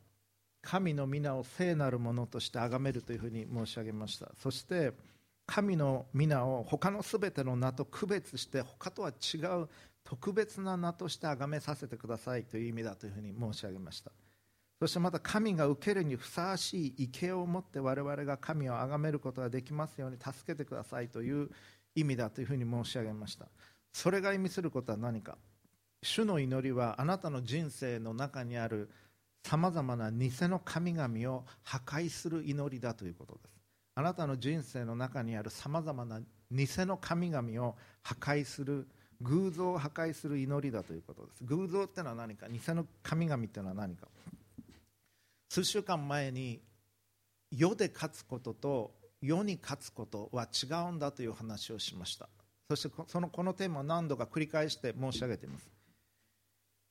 [0.62, 4.32] 神の皆を聖なるものとして崇めるというふうに申し上げました。
[4.42, 4.94] そして
[5.46, 9.70] 神の皆を他のすべての名と区別して他とは違う
[10.04, 14.12] 特別な名として崇めさせてくださいという意味だというふうに申し上げました。
[14.80, 21.50] そしてまた神が受けるにふさわしい畏敬を持って我々が神を崇めることができますように助けてくださいという
[22.00, 23.48] 意味だというふうに申し上げました。
[23.92, 25.38] それが意味することは何か。
[26.04, 28.90] 主の祈りはあなたの人生の中にある
[29.44, 33.58] さまざまな偽の神々を破壊する祈りだということです。
[33.96, 36.20] あなたの人生の中にあるさまざまな
[36.52, 38.88] 偽の神々を破壊する
[39.22, 41.44] 偶像を破壊する祈りだということです。
[41.46, 42.48] 偶像ってのは何か？
[42.48, 44.08] 偽の神々ってのは何か？
[45.50, 46.62] 数週間前に
[47.50, 52.30] 世で勝つことと世に勝つことは違うんだという話をしました。
[52.70, 55.70] そしてそのこのテーマを何度か繰り返して申し上げています。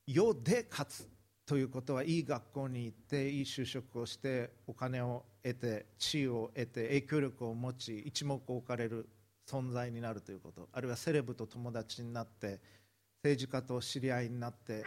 [0.07, 1.07] 世で勝つ
[1.45, 9.07] ということはいい学校に行っていい就職をしてお金を得て地位を得て影響力を持ち一目置かれる
[9.49, 10.67] 存在になるということ。
[10.73, 12.59] あるいはセレブと友達になって
[13.23, 14.83] 政治家と知り合いになって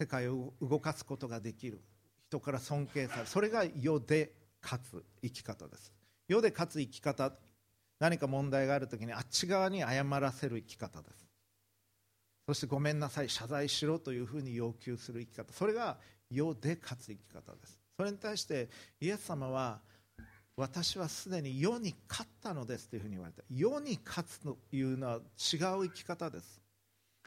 [0.00, 1.80] 世界を動かすことができる。
[2.28, 3.26] 人から尊敬される。
[3.26, 4.32] それが世で
[4.62, 5.92] 勝つ生き方です。
[6.32, 7.32] 世で勝つ生き方
[8.00, 11.26] 何か問題がある時にあっち側に謝らせる生き方です。
[12.48, 15.52] そしてごめんなさい謝罪しろというふうに要求する生き方。
[15.52, 15.98] それが
[16.30, 17.78] 世で勝つ生き方です。
[17.96, 18.68] それに対して
[19.00, 19.80] イエス様は
[20.56, 23.42] 私はすでに世に勝ったのですというふうに言われた。
[23.48, 25.20] 世に勝つというのは違う
[25.84, 26.60] 生き方です。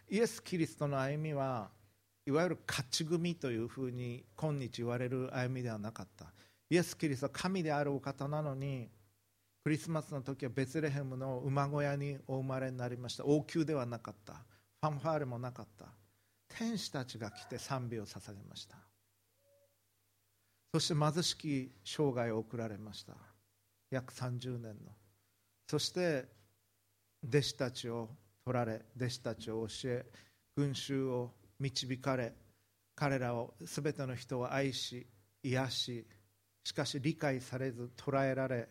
[0.09, 1.69] イエス・キリストの歩みは
[2.25, 6.25] いわゆる勝ち組というふうに今日言われる歩みではなかった。
[6.69, 8.89] イエス・キリストは神であるお方なのに
[9.65, 13.25] クリスマスの時はベツレヘムの馬小屋にお生まれになりました。
[13.25, 14.33] 王宮ではなかった。
[14.33, 15.87] ファンファーレもなかった。
[16.47, 18.77] 天使たちが来て賛美を捧げました。
[20.71, 23.13] そして貧しき生涯を送られました。
[23.89, 24.91] 約30年の。
[25.67, 26.25] そして
[27.27, 28.09] 弟子たちを
[28.45, 30.05] 取られ弟子たちを教え
[30.55, 32.35] 群衆を導かれ
[32.95, 35.07] 彼らを全ての人を愛し
[35.41, 36.07] 癒し
[36.63, 38.69] しかし理解されず捕らえられ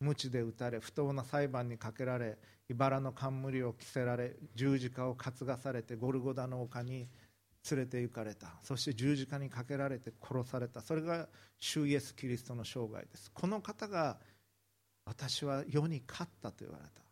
[0.00, 7.08] 鞭で打たれ不当な裁判にかけられ茨の冠を着せられ十字架を担がされてゴルゴダの丘に
[7.70, 8.54] 連れて行かれた。
[8.62, 10.80] そして十字架にかけられて殺された。
[10.80, 11.28] それが
[11.58, 13.30] 主イエス・キリストの生涯です。
[13.32, 14.18] この方が
[15.04, 17.02] 私は世に勝ったと言われた。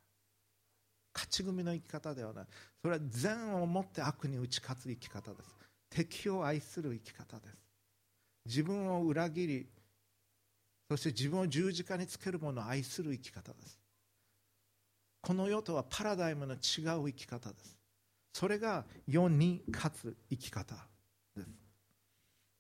[1.15, 2.45] 勝ち組の生き方ではない。
[2.83, 5.55] それは善をもって悪に打ち勝つ生き方です。
[5.91, 7.57] 敵を愛する生き方です。
[8.47, 9.67] 自分を裏切り
[10.89, 13.79] そして自分を十字架につける者を愛する生き方です。
[15.21, 17.79] この世とはパラダイムの違う生き方です。
[18.33, 20.75] それが世に勝つ生き方
[21.37, 21.49] です。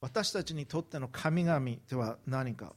[0.00, 2.74] 私たちにとっての神々とは何か。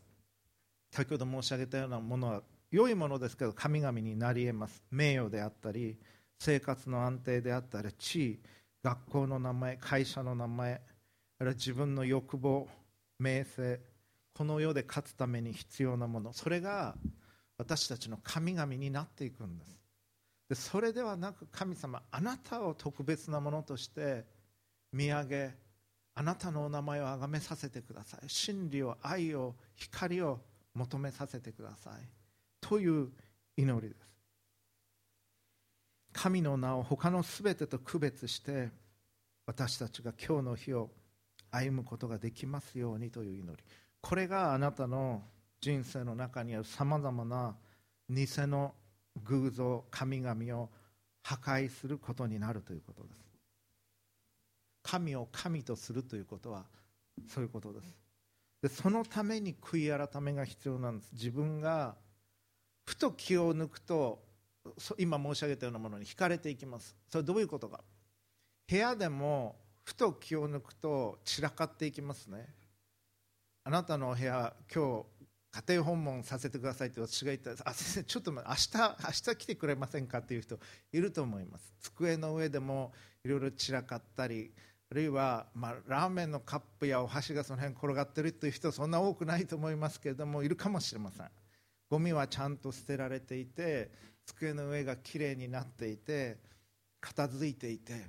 [0.91, 4.83] 先ほど申し上げたようなものは良いものですけど神々になり得ます。
[4.91, 5.97] 名誉であったり
[6.39, 8.39] 生活の安定であったり地位
[8.83, 10.73] 学校の名前会社の名前
[11.39, 12.67] あるいは自分の欲望
[13.19, 13.79] 名声
[14.37, 16.31] この世で勝つために必要なもの。
[16.31, 16.95] それが
[17.57, 19.81] 私たちの神々になっていくんです。
[20.49, 24.25] でそれではなく神様あなたを特別なものとして
[24.93, 25.55] 見上げ
[26.13, 28.29] あなたのお名前を崇めさせてください。
[28.29, 30.39] 真理を愛を光を
[30.75, 31.93] 求めさせてください。
[32.61, 33.09] という
[33.57, 34.07] 祈りです。
[36.13, 38.69] 神の名を他のすべてと区別して
[39.47, 40.91] 私たちが今日の日を
[41.49, 43.63] 歩むことができますようにという祈り。
[44.01, 45.23] これがあなたの
[45.59, 47.55] 人生の中にあるさまざまな
[48.09, 48.73] 偽の
[49.23, 50.69] 偶像神々を
[51.23, 53.15] 破壊することになるということです。
[54.83, 56.65] 神を神とするということは
[57.27, 57.97] そういうことです。
[58.61, 61.11] でそのために悔い改めが必要なんです。
[61.13, 61.95] 自分が
[62.85, 64.23] ふと気を抜くと
[64.97, 66.95] 今申し上げたようなものに惹かれていきます。
[67.09, 67.83] それどういうことか。
[68.69, 72.47] 部屋でもふと気を抜くと散らかっていきますね。
[73.67, 75.03] あなたのお部屋今
[75.51, 77.49] 日家庭訪問させてくださいって私が言った。
[77.49, 80.57] らあ先生ちょっと明日明日来てくれませんかっていう人
[80.93, 81.73] いると思います。
[81.81, 82.93] 机の上でも
[83.25, 84.53] いろいろ散らかったり
[84.89, 91.25] あるいは、まあ、ラーメンのカップやお箸がその辺転がってるという人そんな多くないと思いますけれどもいるかもしれません。
[91.89, 93.91] ゴミはちゃんと捨てられていて
[94.25, 96.37] 机の上がきれいになっていて
[97.01, 98.05] 片付いていて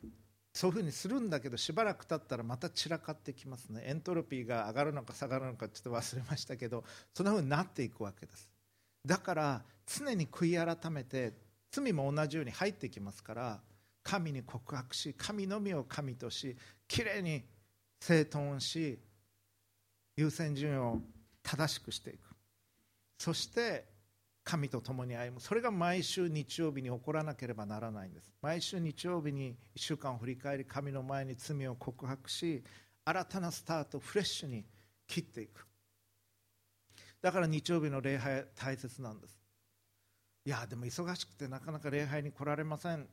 [0.58, 3.80] そういうふうにするんだけどしばらく経ったらまた散らかってきますね。
[3.86, 6.82] エントロピーが上がるのか下がるのかちょっと忘れましたけど
[7.14, 8.50] そんなふうになっていくわけです。
[9.06, 11.32] だから常に悔い改めて
[11.70, 13.60] 罪も同じように入ってきますから
[14.02, 16.56] 神に告白し神のみを神とし
[16.88, 17.44] きれいに
[18.00, 18.98] 整頓し
[20.16, 21.00] 優先順位を
[21.44, 22.34] 正しくしていく。
[23.16, 23.84] そして
[24.48, 25.40] 神と共に歩む。
[25.42, 28.32] それが毎週日曜日に起こらなければならないんです。
[28.40, 32.64] 毎週日曜日に1週間を振り返り神の前に罪を告白し
[33.04, 34.64] 新たなスタートフレッシュに
[35.06, 35.66] 切っていく。
[37.20, 39.38] だから日曜日の礼拝大切なんです。
[40.46, 43.06] いやでも忙しくてなかなか礼拝に来られません。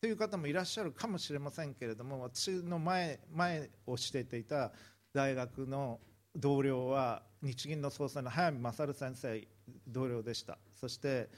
[0.00, 4.72] という方もいらっしゃるかもしれませんけれども私の前前をしていた
[5.12, 6.00] 大学の
[6.34, 9.46] 同僚は日銀の総裁の早見勝先生
[9.86, 10.56] 同僚でした。
[10.80, 11.28] そして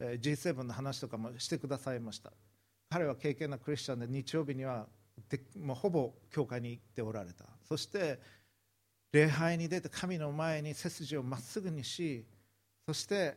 [0.00, 2.32] G7 の話とかもしてくださいました。
[2.90, 4.86] 彼は敬虔なクリスチャンで日曜日には
[5.56, 7.44] もうほぼ教会に行っておられた。
[7.68, 8.18] そして
[9.12, 12.26] 礼拝に出て神の前に背筋をまっすぐにし
[12.86, 13.36] そして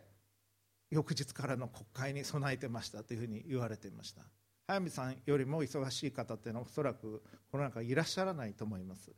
[0.90, 3.04] 翌日からの国会に備えてました。
[3.04, 4.22] というふうに言われていました。
[4.68, 7.22] 早見さんよりも忙しい方っていうのはおそらく
[7.52, 9.12] この中いらっしゃらないと思います。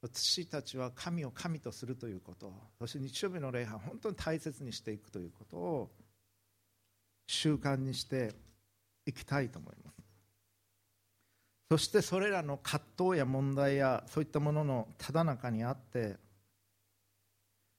[0.00, 5.90] 私たちは神を神とするということそして日曜日の礼拝本当に大切にしていくということを
[7.26, 8.34] 習慣にして
[9.06, 9.98] いきたいと思います。
[11.70, 16.16] そしてそれらの葛藤や問題やそういったもののただ中にあって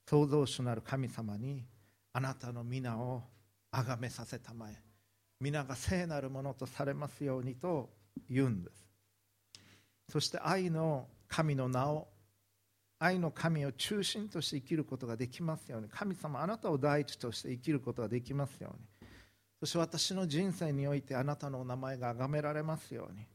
[0.08, 1.64] 創造主なる神様に
[2.14, 3.24] あなたの皆を
[3.72, 4.76] 崇めさせたまえ
[5.40, 7.90] 皆が聖なるものとされますようにと
[8.30, 8.86] 言うんです。
[10.12, 12.08] そして愛の神の名を
[13.00, 19.10] 愛の神を中心として生きることができますように神様あなたを第一として生きることができますように。
[19.62, 23.26] そして私の人生においてあなたのお名前が崇められますように。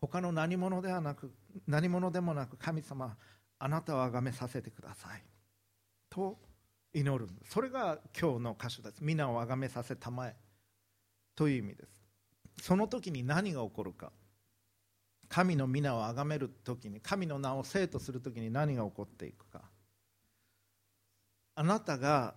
[0.00, 1.32] 他の何者ではなく
[1.68, 3.16] 何者でもなく神様
[3.60, 5.22] あなたを崇めさせてください。
[6.10, 6.36] と
[6.92, 8.98] 祈るそれが今日の箇所です。
[9.00, 10.36] 皆を崇めさせたまえ。
[11.36, 12.02] という意味です。
[12.60, 14.12] その時に何が起こるか。
[15.32, 19.62] 神の皆を崇める時に神の名を生とする時に何が起こっていくか。
[21.54, 22.34] あなたが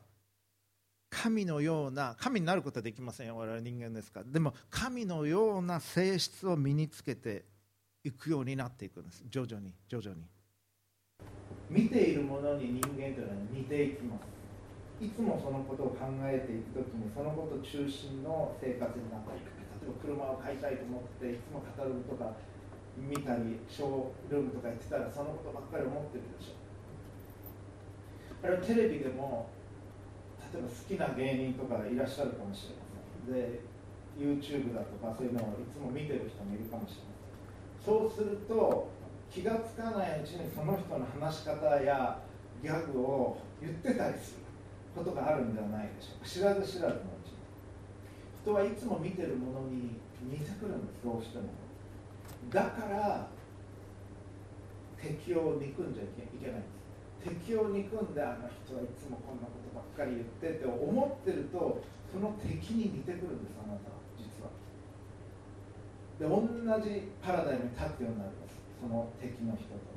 [1.09, 4.25] 神のような神になることはできませんよ我々人間ですから。
[4.25, 7.43] でも神のような性質を身につけて
[8.05, 9.25] いくようになっていくんです。
[9.29, 10.23] 徐々に徐々に。
[11.69, 15.03] 見ているものに人間というのは似ていきます。
[15.03, 19.51] いつもそのことを考えていくときにそのこと中心の生活になっていく
[19.83, 22.31] 例えば車を買いたいと思っていつもカタログとか
[22.97, 26.55] 見たりショールームとか行ってたらそのことばっかり思ってるでしょ。
[28.43, 29.49] あれはテレビでも
[30.53, 32.85] 例えば好きな芸人とかいらっしゃるかもしれま
[33.27, 33.33] せん。
[33.33, 33.59] で
[34.15, 37.11] YouTube だとかそういうのをいつも見てる人もいるかもしれま
[37.83, 37.93] せん。
[37.99, 38.87] そうすると
[39.29, 42.21] 気が付かないうちにその人の話し方や
[42.63, 44.45] ギャグを言ってたりする
[44.95, 46.29] ことがあるんではないでしょうか。
[46.29, 47.43] 知らず知らずのうちに。
[48.41, 51.64] 人はいつも見てるものに似てくるんですどうしても。
[52.51, 53.27] だから
[55.01, 56.07] 敵を憎んじゃい
[56.39, 56.59] けない。
[56.59, 56.75] んです
[57.25, 61.81] 敵を憎んであの人はいつもこんなことばっかり言ってって思ってると
[62.13, 64.53] その敵に似てくるんですあなたは実は。
[66.21, 66.45] で同
[66.79, 69.95] じパラダイムに立つようになりますその敵の人と。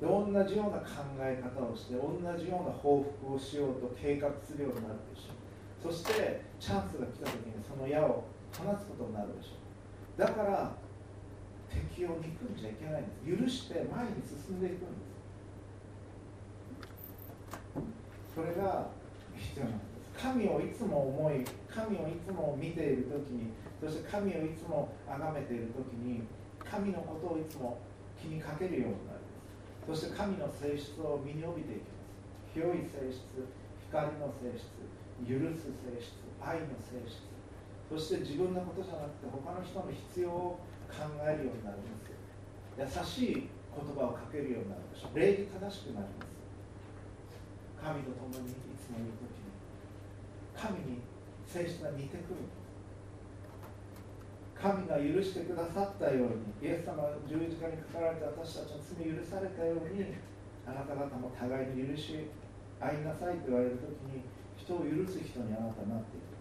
[0.00, 5.44] で同じような考え方をして同じような報復をしようと計画するようになるでしょう。
[5.80, 10.20] そしてチャンスが来た時にその矢を放つことになるでしょう。
[10.20, 10.83] だから
[11.74, 15.14] 敵を憎んじゃいけないんです許して前に進んでいくんです
[18.34, 18.90] それが
[19.34, 23.50] 必要なんです神をいつも思い神をいつも見ている時に
[23.82, 26.22] そして神をいつも崇めている時に
[26.62, 27.78] 神のことをいつも
[28.18, 29.20] 気にかけるようになる
[29.86, 32.14] そして神の性質を身に帯びていきます
[32.54, 33.20] 広い性質
[33.90, 34.72] 光の性質
[35.22, 37.34] 許す性質愛の性質
[37.86, 40.58] そして自分のことじゃなくて他の人の必要を
[40.94, 42.14] 考えるようになります
[42.78, 44.82] 優しい言葉をかけるようになる。
[44.94, 46.34] でしょう礼儀正しくなります
[47.82, 49.50] 神と共にいつもいる時に
[50.54, 51.02] 神に
[51.44, 52.46] 性質が似てくる
[54.54, 60.16] 神が許してくださったようにイエス様が十字架にかかられて私たちの罪許されたように
[60.64, 62.32] あなた方も互いに許し
[62.80, 64.24] 合いなさいと言われる時に
[64.56, 66.34] 人を許す人にあなたなっていく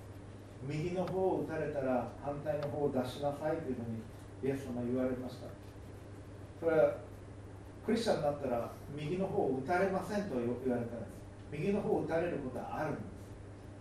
[0.64, 4.00] 右の方を打たれたら反対の方を出しなさいというふうに
[4.44, 5.48] イエス様言われました。
[6.60, 6.96] それは
[7.86, 11.14] クリスチャンになったら右の方を打たれませんと言われたんです。
[11.52, 13.04] 右の方を打たれることはあるんです。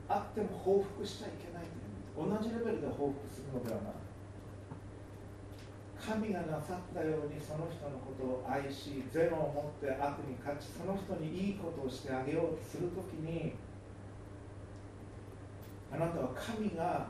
[0.08, 2.30] あっても報復しちゃいけないという。
[2.30, 3.92] 同じレベルで報復するのではない。
[6.02, 13.54] 神がなさったようにその人のことを愛しゼロを持って悪に勝ちその人にいいことをしてあげようとするときに
[15.92, 17.06] あなたは神が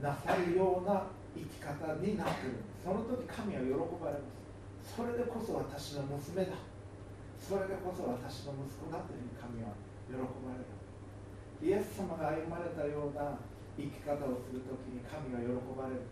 [0.00, 1.04] なさるような
[1.38, 2.64] 生き方になっている。
[2.82, 4.26] その時神は喜ばれま
[4.82, 4.96] す。
[4.96, 6.58] それでこそ私の娘だ。
[7.38, 9.72] それでこそ私の息子だというふうに神は
[10.10, 10.68] 喜ばれる。
[11.62, 13.38] イエス様が歩まれたような
[13.78, 16.02] 生き方をするときに神は喜ばれる。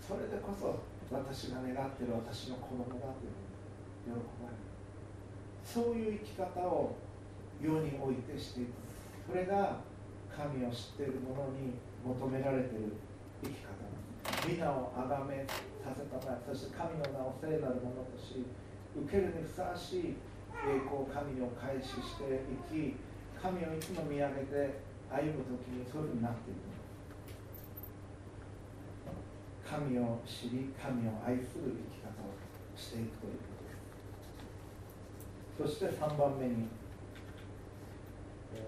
[0.00, 0.80] それでこそ
[1.12, 3.36] 私が願っている私の子供だという
[4.08, 4.72] ふうに喜ばれる。
[5.60, 6.96] そういう生き方を
[7.60, 8.74] 世においてしていく
[9.28, 9.78] それが
[10.34, 12.96] 神を知っている者に求められている
[13.42, 13.91] 生き方。
[14.46, 15.46] 皆をあがめ
[15.82, 18.44] させたまえそして神の名を聖なるものとし
[18.94, 20.16] 受けるにふさわしい
[20.62, 22.94] 栄光を神を開始していき
[23.40, 24.78] 神をいつも見上げて
[25.10, 26.72] 歩む時にそういうふうになっていく
[29.72, 32.36] 神を知り神を愛する生き方を
[32.76, 33.56] していくというこ
[35.56, 35.80] とです。
[35.80, 36.68] そして3番目に、
[38.54, 38.60] え、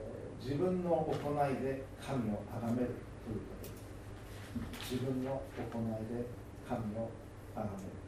[0.42, 3.73] 自分の行いで神を崇めるということです。
[4.78, 6.26] 自分の行いで
[6.68, 7.10] 神を
[7.54, 8.04] 崇める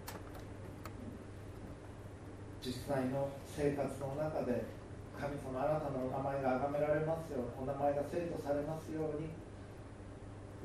[2.63, 4.65] 実際の生活の中で
[5.19, 9.31] 神様あなたのお名前が崇められますよお名前が生徒されますように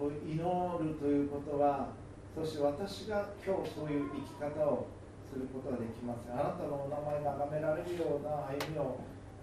[0.02, 1.94] 祈るということは
[2.36, 4.88] そして私が今日そういう生き方を
[5.32, 9.00] することができますあなたのお名前が崇められるような歩みを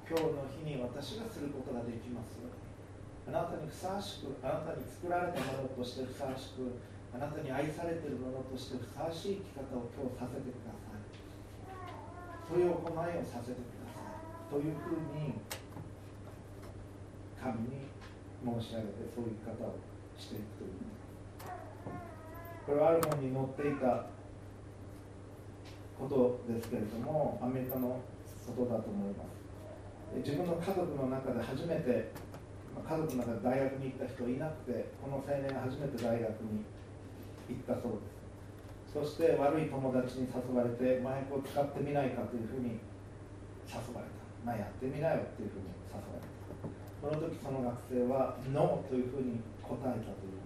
[0.09, 2.48] 今日の日に私がすることができますよ
[3.28, 6.80] あなたにふさわしくあなたに作られたものとしてふさわしく
[7.12, 11.04] あなたに愛されているものとしてふさわしい生き方を今日させてください。
[12.48, 14.48] そういう行いをさせてください。
[14.48, 15.37] というふうに
[17.37, 17.92] 神に
[18.40, 19.76] 申し上げてそういう生き方を
[20.16, 20.88] していくという。
[22.64, 24.08] これはある本に載っていた
[26.00, 28.00] ことですけれどもアメリカの
[28.48, 29.37] ことだと思います。
[30.24, 32.12] 自分の家族の中で初めて
[32.85, 36.64] 家族の中で大学に行った人いなくてこの青年が初めて大学に
[37.48, 38.18] 行ったそうです。
[38.92, 42.81] そして悪い友達に誘われて麻薬を使ってみないかというふうに
[43.68, 44.20] 誘われた。
[44.44, 46.29] まあやってみなよというふうに誘われた。
[46.98, 50.38] その時その学生はノーというふうに答えたという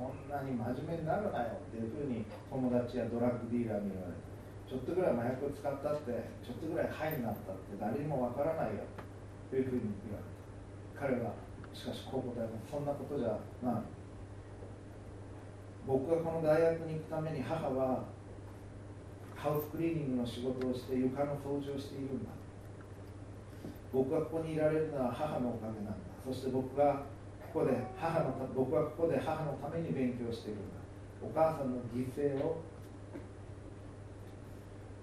[0.00, 4.24] そんなに真面目になるなよっていうふうに友達やドラッグディーラーに言われた。
[4.64, 8.88] ちょっとぐらい麻薬を使ったってちょっとぐらいハイになったって誰にもわからないよ
[9.52, 10.39] というふうに言われた。
[11.00, 11.32] 彼は
[11.72, 13.28] しかしこう答えたそんなことじゃ
[13.64, 13.82] ない
[15.86, 18.04] 僕がこの大学に行くために母は
[19.34, 22.30] ハウスクリーニングの仕事をして床の掃除をしているんだ
[23.90, 25.92] 僕がここにいられるのは母のおかげなんだ
[26.22, 27.02] そして僕が
[27.52, 30.76] ここで母の僕はここで母のために勉強しているんだ
[31.24, 32.60] お母さんの犠牲を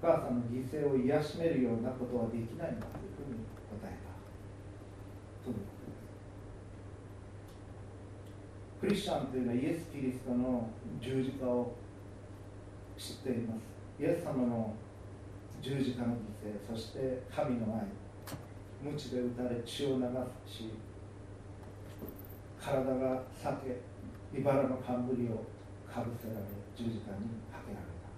[0.02, 3.42] お母さんの犠牲を癒しめるようなことはできないんだというふうに
[3.82, 4.14] 答えた
[5.44, 5.78] ということです
[8.80, 10.70] クリスチャンというのはイエス・キリストの
[11.02, 11.74] 十字架を
[12.98, 13.78] 知っています。
[14.00, 14.74] イエス様の
[15.62, 17.88] 十字架の犠牲そして神の愛
[18.84, 20.04] 無知で打たれ血を流
[20.46, 20.70] すし
[22.62, 25.44] 体が裂け茨の冠を
[25.92, 28.14] かぶせられ十字架にかけられた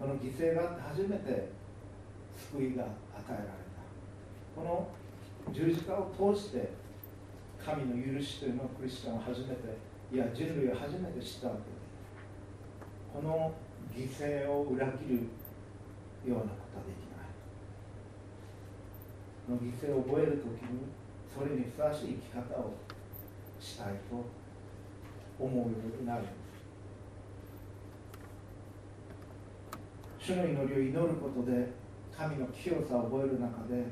[0.00, 1.50] この犠牲があって初めて
[2.50, 2.88] 救いが与
[3.28, 3.54] えられた。
[4.56, 4.88] この
[5.52, 6.83] 十字架を通して
[7.64, 9.78] 神の許しというのをクリスチャンは初めて
[10.12, 10.16] い。
[10.18, 11.84] や人類は初めて知ったわけで
[13.12, 13.54] この
[13.96, 15.20] 犠牲を裏切るよ
[16.26, 17.26] うなことはできない。
[19.46, 20.92] この犠牲を覚えるときに
[21.32, 22.74] それにふさわしい生き方を
[23.58, 24.24] したいと
[25.38, 26.24] 思うようになる。
[30.18, 31.68] 主の祈りを祈ることで
[32.16, 33.84] 神の清さを覚える中で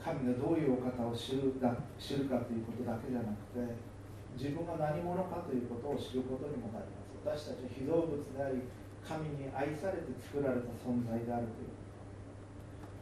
[0.00, 3.76] 神がどういうお方を知るだ知るかということだけじゃなくて
[4.32, 7.12] 自分が何者かということを知ることにもなります。
[7.20, 8.64] 私たちは被造物であり
[9.04, 11.76] 神に愛されて作られた存在であるという。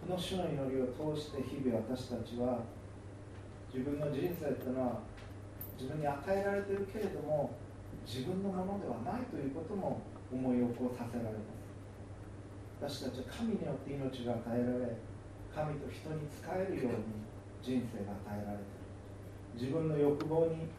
[0.03, 2.63] この主の祈りを通して日々私たちは
[3.73, 5.03] 自分の人生というのは
[5.79, 7.55] 自分に与えられているけれども
[8.07, 10.01] 自分のものではないということも
[10.33, 11.59] 思い起こさせられます。
[12.81, 14.97] 私たちは神によって命が与えられ
[15.59, 17.19] 神と人に仕えるように
[17.59, 19.67] 人生が与えられている。
[19.67, 20.71] 自分の欲望に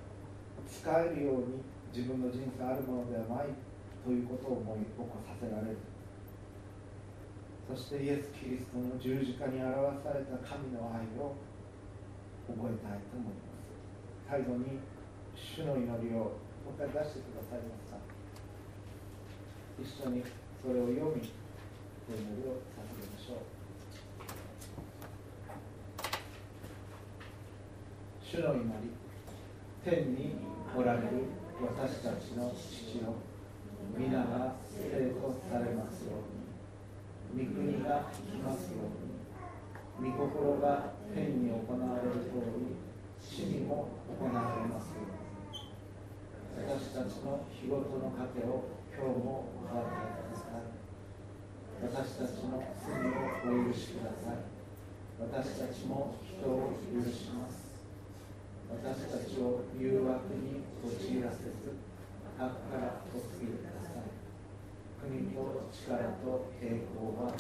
[0.64, 1.60] 仕えるように
[1.92, 3.52] 自分の人生あるものではない
[4.08, 5.84] ということを思い起こさせられる。
[7.68, 11.36] そしてイエス・キリストの十字架に表された神の愛を
[12.48, 13.68] 覚えたいと思います。
[14.32, 14.80] 最後に
[15.36, 18.00] 主の祈りをもう一回出してくださいますか？
[19.76, 20.24] 一緒に
[20.64, 21.28] それを読み
[22.08, 23.59] お祈りを捧げましょう。
[28.30, 28.94] 主の祈り
[29.84, 30.38] 天に
[30.78, 31.26] おられる
[31.66, 33.18] 私たちの父よ
[33.98, 36.22] 皆が聖とされますよ
[37.34, 37.50] うに。
[37.50, 40.14] 御国が来ますように。
[40.14, 42.78] 御心が天に行われる通り
[43.20, 46.70] 死にも行われますように。
[46.70, 50.70] 私たちの日ごとの糧を今日もお与えください。
[51.82, 54.46] 私たちの罪をお許しください。
[55.20, 57.69] 私たちも人を許します。
[58.70, 61.74] 私たちを誘惑に陥らせず
[62.38, 64.06] 悪からお救いください。
[65.02, 67.34] 国と力と栄光は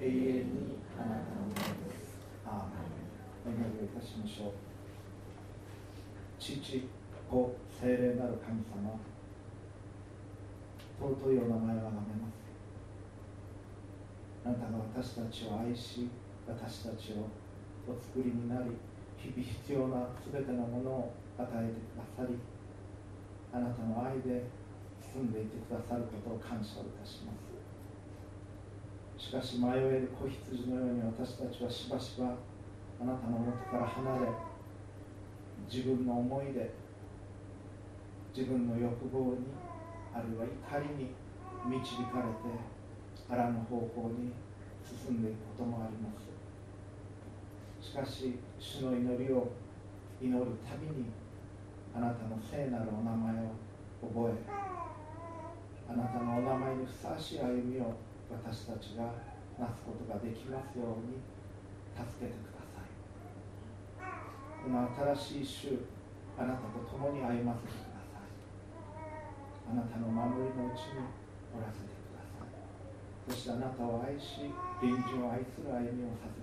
[0.00, 2.16] 永遠にあなたのものです。
[2.46, 3.12] アーメン。
[3.46, 4.52] お祈りいたしましょう。
[6.38, 6.88] 父
[7.28, 8.98] 子聖霊なる神様
[10.98, 12.40] 尊いお名前をあがめます。
[14.44, 16.08] あなたが私たちを愛し
[16.48, 17.28] 私たちを
[17.86, 18.70] お作りになり
[19.20, 22.40] 日々必要な全てのものを与えてくださり
[23.52, 24.48] あなたの愛で
[25.00, 27.50] 住んでいてくださることを感謝をいたします。
[29.20, 32.32] しかし迷える子羊のように私たちはしばしば
[33.02, 34.32] あなたのもとから離れ
[35.68, 36.72] 自分の思いで
[38.34, 39.52] 自分の欲望に
[40.14, 41.10] あるいは怒りに
[41.68, 42.56] 導かれて
[43.28, 44.32] あらぬ方向に
[44.82, 46.29] 進んでいくこともあります。
[47.90, 49.50] しかし主の祈りを
[50.22, 51.10] 祈るたびに
[51.90, 53.50] あなたの聖なるお名前を
[53.98, 54.46] 覚え
[55.90, 57.98] あなたのお名前にふさわしい歩みを
[58.30, 59.10] 私たちが
[59.58, 61.18] なすことができますように
[61.98, 62.94] 助けてください。
[64.62, 64.86] この
[65.18, 65.82] 新しい週
[66.38, 68.30] あなたと共に歩ませてください。
[69.66, 71.02] あなたの守りのうちに
[71.50, 72.54] おらせてください。
[73.26, 74.46] そしてあなたを愛し
[74.78, 76.38] 隣人を愛する歩みをさせ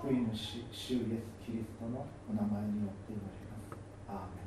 [0.00, 3.76] てください救い主主イエスキリストのお名前によって祈ります。
[4.08, 4.39] アーメン。